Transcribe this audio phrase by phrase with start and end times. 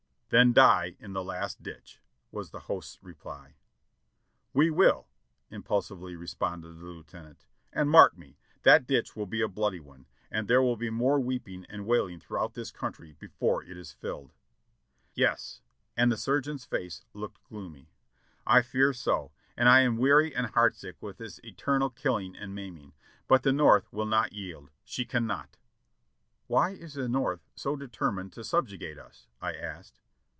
[0.33, 1.99] "Then die in the last ditch!"
[2.31, 3.57] was the host's reply.
[4.53, 5.09] "We will!"
[5.51, 10.47] impulsively responded the Lieutenant; "and mark me, that ditch will be a bloody one, and
[10.47, 14.31] there will be more weep ing and wailing throughout this country before it is filled."
[15.15, 15.61] "Yes,"
[15.97, 17.89] and the surgeon's face looked gloomy,
[18.47, 22.93] "I fear so, and I am weary and heartsick with this eternal killing and maiming;
[23.27, 26.93] but the North will not yield, she cannot." I THE PEACE CONFERENCE 641 "Why is
[26.93, 29.99] the North so determined to subjugate us?" I asked.